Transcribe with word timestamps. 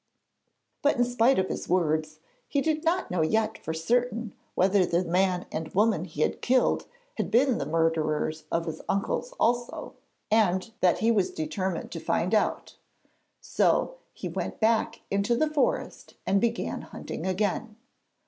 But 0.81 0.97
in 0.97 1.03
spite 1.05 1.37
of 1.37 1.47
his 1.47 1.69
words, 1.69 2.17
he 2.47 2.59
did 2.59 2.83
not 2.83 3.11
know 3.11 3.21
yet 3.21 3.59
for 3.59 3.71
certain 3.71 4.33
whether 4.55 4.83
the 4.83 5.03
man 5.05 5.45
and 5.51 5.67
woman 5.75 6.05
he 6.05 6.21
had 6.23 6.41
killed 6.41 6.87
had 7.17 7.29
been 7.29 7.59
the 7.59 7.67
murderers 7.67 8.45
of 8.51 8.65
his 8.65 8.81
uncles 8.89 9.33
also, 9.39 9.93
and 10.31 10.71
that 10.79 11.01
he 11.05 11.11
was 11.11 11.29
determined 11.29 11.91
to 11.91 11.99
find 11.99 12.33
out. 12.33 12.77
So 13.41 13.97
he 14.11 14.25
soon 14.25 14.33
went 14.33 14.59
back 14.59 15.01
into 15.11 15.35
the 15.35 15.51
forest 15.53 16.15
and 16.25 16.41
began 16.41 16.81
hunting 16.81 17.27
again. 17.27 17.75